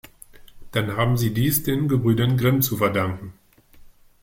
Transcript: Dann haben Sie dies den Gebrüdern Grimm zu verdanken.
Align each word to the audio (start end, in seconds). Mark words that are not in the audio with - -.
Dann 0.71 0.97
haben 0.97 1.15
Sie 1.15 1.31
dies 1.31 1.61
den 1.61 1.87
Gebrüdern 1.87 2.35
Grimm 2.35 2.63
zu 2.63 2.75
verdanken. 2.75 3.33